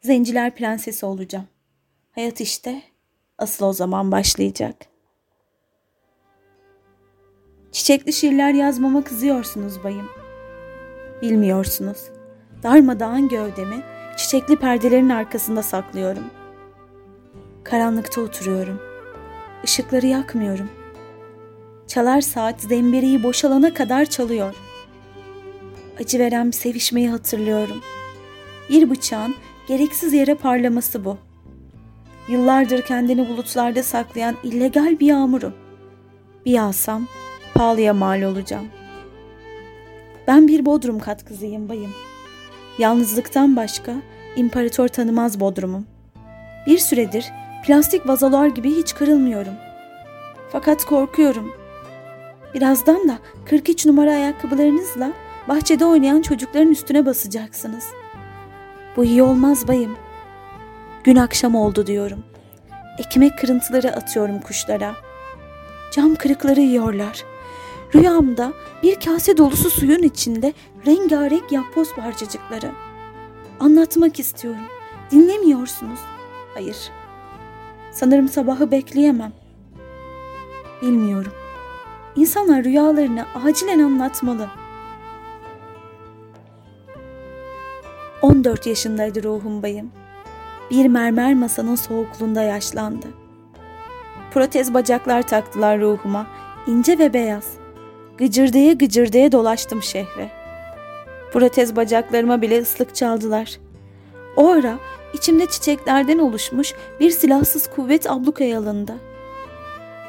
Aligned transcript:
Zenciler 0.00 0.54
prensesi 0.54 1.06
olacağım. 1.06 1.46
Hayat 2.12 2.40
işte 2.40 2.82
asıl 3.38 3.66
o 3.66 3.72
zaman 3.72 4.12
başlayacak. 4.12 4.76
Çiçekli 7.72 8.12
şiirler 8.12 8.54
yazmama 8.54 9.04
kızıyorsunuz 9.04 9.84
bayım. 9.84 10.08
Bilmiyorsunuz. 11.22 11.98
Darmadağın 12.62 13.28
gövdemi 13.28 13.82
çiçekli 14.16 14.56
perdelerin 14.56 15.08
arkasında 15.08 15.62
saklıyorum. 15.62 16.24
Karanlıkta 17.64 18.20
oturuyorum. 18.20 18.80
Işıkları 19.64 20.06
yakmıyorum. 20.06 20.70
Çalar 21.86 22.20
saat 22.20 22.60
zembereği 22.60 23.22
boşalana 23.22 23.74
kadar 23.74 24.04
çalıyor. 24.04 24.54
Acı 26.00 26.18
veren 26.18 26.50
sevişmeyi 26.50 27.10
hatırlıyorum. 27.10 27.80
Bir 28.68 28.90
bıçağın 28.90 29.34
gereksiz 29.70 30.12
yere 30.12 30.34
parlaması 30.34 31.04
bu. 31.04 31.16
Yıllardır 32.28 32.82
kendini 32.82 33.28
bulutlarda 33.28 33.82
saklayan 33.82 34.36
illegal 34.44 35.00
bir 35.00 35.06
yağmurum. 35.06 35.54
Bir 36.46 36.50
yağsam 36.50 37.06
pahalıya 37.54 37.94
mal 37.94 38.22
olacağım. 38.22 38.66
Ben 40.26 40.48
bir 40.48 40.66
Bodrum 40.66 40.98
katkızıyım 40.98 41.68
bayım. 41.68 41.90
Yalnızlıktan 42.78 43.56
başka 43.56 43.92
imparator 44.36 44.88
tanımaz 44.88 45.40
Bodrum'um. 45.40 45.86
Bir 46.66 46.78
süredir 46.78 47.26
plastik 47.66 48.08
vazolar 48.08 48.46
gibi 48.46 48.76
hiç 48.76 48.94
kırılmıyorum. 48.94 49.54
Fakat 50.52 50.84
korkuyorum. 50.84 51.52
Birazdan 52.54 53.08
da 53.08 53.18
43 53.46 53.86
numara 53.86 54.10
ayakkabılarınızla 54.10 55.12
bahçede 55.48 55.84
oynayan 55.84 56.22
çocukların 56.22 56.70
üstüne 56.70 57.06
basacaksınız. 57.06 57.99
Bu 58.96 59.04
iyi 59.04 59.22
olmaz 59.22 59.68
bayım. 59.68 59.96
Gün 61.04 61.16
akşam 61.16 61.54
oldu 61.54 61.86
diyorum. 61.86 62.24
Ekmek 62.98 63.38
kırıntıları 63.38 63.96
atıyorum 63.96 64.40
kuşlara. 64.40 64.94
Cam 65.92 66.14
kırıkları 66.14 66.60
yiyorlar. 66.60 67.24
Rüyamda 67.94 68.52
bir 68.82 69.00
kase 69.00 69.36
dolusu 69.36 69.70
suyun 69.70 70.02
içinde 70.02 70.52
rengarenk 70.86 71.52
yapboz 71.52 71.94
parçacıkları. 71.94 72.70
Anlatmak 73.60 74.20
istiyorum. 74.20 74.60
Dinlemiyorsunuz. 75.10 76.00
Hayır. 76.54 76.76
Sanırım 77.92 78.28
sabahı 78.28 78.70
bekleyemem. 78.70 79.32
Bilmiyorum. 80.82 81.32
İnsanlar 82.16 82.64
rüyalarını 82.64 83.24
acilen 83.44 83.78
anlatmalı. 83.78 84.48
14 88.22 88.66
yaşındaydı 88.66 89.22
ruhum 89.22 89.62
bayım. 89.62 89.90
Bir 90.70 90.86
mermer 90.86 91.34
masanın 91.34 91.74
soğukluğunda 91.74 92.42
yaşlandı. 92.42 93.06
Protez 94.34 94.74
bacaklar 94.74 95.22
taktılar 95.22 95.80
ruhuma, 95.80 96.26
ince 96.66 96.98
ve 96.98 97.14
beyaz. 97.14 97.44
Gıcırdaya 98.18 98.72
gıcırdaya 98.72 99.32
dolaştım 99.32 99.82
şehre. 99.82 100.30
Protez 101.32 101.76
bacaklarıma 101.76 102.42
bile 102.42 102.60
ıslık 102.60 102.94
çaldılar. 102.94 103.58
O 104.36 104.50
ara 104.50 104.78
içimde 105.14 105.46
çiçeklerden 105.46 106.18
oluşmuş 106.18 106.74
bir 107.00 107.10
silahsız 107.10 107.70
kuvvet 107.70 108.10
ablukaya 108.10 108.58
alındı. 108.58 108.92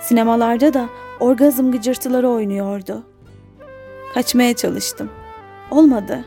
Sinemalarda 0.02 0.74
da 0.74 0.90
orgazm 1.20 1.72
gıcırtıları 1.72 2.30
oynuyordu. 2.30 3.04
Kaçmaya 4.14 4.56
çalıştım. 4.56 5.10
Olmadı. 5.72 6.26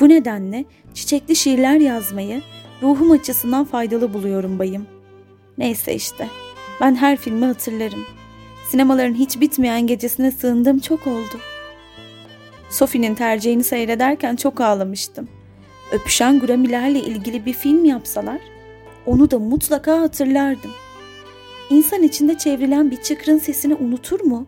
Bu 0.00 0.08
nedenle 0.08 0.64
çiçekli 0.94 1.36
şiirler 1.36 1.76
yazmayı 1.76 2.42
ruhum 2.82 3.10
açısından 3.10 3.64
faydalı 3.64 4.14
buluyorum 4.14 4.58
bayım. 4.58 4.86
Neyse 5.58 5.94
işte. 5.94 6.28
Ben 6.80 6.94
her 6.94 7.16
filmi 7.16 7.44
hatırlarım. 7.44 8.04
Sinemaların 8.68 9.14
hiç 9.14 9.40
bitmeyen 9.40 9.86
gecesine 9.86 10.30
sığındığım 10.30 10.78
çok 10.78 11.06
oldu. 11.06 11.38
Sophie'nin 12.70 13.14
tercihini 13.14 13.64
seyrederken 13.64 14.36
çok 14.36 14.60
ağlamıştım. 14.60 15.28
Öpüşen 15.92 16.40
Gramilerle 16.40 17.00
ilgili 17.00 17.46
bir 17.46 17.52
film 17.52 17.84
yapsalar 17.84 18.40
onu 19.06 19.30
da 19.30 19.38
mutlaka 19.38 20.00
hatırlardım. 20.00 20.70
İnsan 21.70 22.02
içinde 22.02 22.38
çevrilen 22.38 22.90
bir 22.90 23.02
çıkrın 23.02 23.38
sesini 23.38 23.74
unutur 23.74 24.20
mu? 24.20 24.46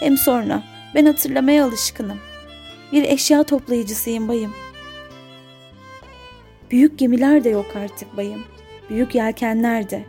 Hem 0.00 0.16
sonra 0.16 0.62
ben 0.94 1.06
hatırlamaya 1.06 1.64
alışkınım. 1.64 2.18
Bir 2.92 3.02
eşya 3.02 3.42
toplayıcısıyım 3.42 4.28
bayım. 4.28 4.52
Büyük 6.70 6.98
gemiler 6.98 7.44
de 7.44 7.48
yok 7.48 7.66
artık 7.76 8.16
bayım. 8.16 8.44
Büyük 8.90 9.14
yelkenler 9.14 9.90
de. 9.90 10.04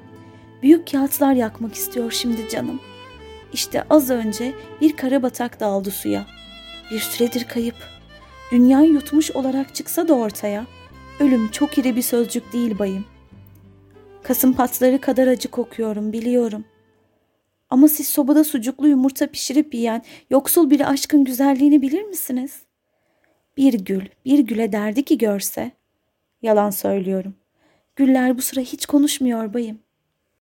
Büyük 0.62 0.92
kağıtlar 0.92 1.34
yakmak 1.34 1.74
istiyor 1.74 2.12
şimdi 2.12 2.50
canım. 2.50 2.80
İşte 3.54 3.84
az 3.90 4.10
önce 4.10 4.54
bir 4.82 4.98
kara 4.98 5.24
batak 5.24 5.60
daldı 5.60 5.92
suya. 5.92 6.26
Bir 6.92 7.00
süredir 7.00 7.44
kayıp. 7.44 7.76
Dünyayı 8.52 8.92
yutmuş 8.92 9.32
olarak 9.32 9.76
çıksa 9.76 10.08
da 10.08 10.14
ortaya, 10.14 10.66
ölüm 11.20 11.52
çok 11.52 11.78
iri 11.78 11.96
bir 11.96 12.02
sözcük 12.02 12.54
değil 12.54 12.80
bayım. 12.80 13.06
Kasım 14.24 14.54
patları 14.54 15.02
kadar 15.02 15.28
acı 15.28 15.52
kokuyorum 15.52 16.14
biliyorum. 16.14 16.66
Ama 17.70 17.88
siz 17.88 18.08
sobada 18.08 18.44
sucuklu 18.44 18.88
yumurta 18.88 19.28
pişirip 19.28 19.74
yiyen 19.74 20.04
yoksul 20.30 20.70
bir 20.70 20.92
aşkın 20.92 21.24
güzelliğini 21.24 21.82
bilir 21.82 22.04
misiniz? 22.04 22.69
Bir 23.60 23.74
gül, 23.74 24.06
bir 24.26 24.40
güle 24.40 24.72
derdi 24.72 25.06
ki 25.06 25.18
görse. 25.18 25.72
Yalan 26.42 26.70
söylüyorum. 26.70 27.36
Güller 27.96 28.38
bu 28.38 28.42
sıra 28.42 28.62
hiç 28.62 28.86
konuşmuyor 28.86 29.54
bayım. 29.54 29.80